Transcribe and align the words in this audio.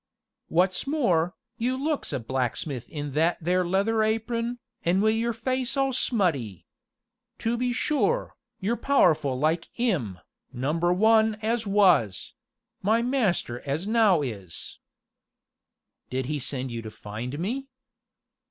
"Wot's 0.49 0.87
more, 0.87 1.35
you 1.59 1.77
looks 1.77 2.11
a 2.11 2.19
blacksmith 2.19 2.89
in 2.89 3.11
that 3.11 3.37
there 3.39 3.63
leather 3.63 4.01
apron, 4.01 4.57
an' 4.83 4.99
wi' 4.99 5.11
your 5.11 5.31
face 5.31 5.77
all 5.77 5.93
smutty. 5.93 6.65
To 7.37 7.55
be 7.55 7.71
sure, 7.71 8.35
you're 8.59 8.75
powerful 8.77 9.37
like 9.37 9.69
'im 9.79 10.17
Number 10.51 10.91
One 10.91 11.35
as 11.43 11.67
was 11.67 12.33
my 12.81 13.03
master 13.03 13.59
as 13.59 13.85
now 13.85 14.23
is" 14.23 14.79
"Did 16.09 16.25
he 16.25 16.39
send 16.39 16.71
you 16.71 16.81
to 16.81 16.89
find 16.89 17.37
me?" 17.37 17.67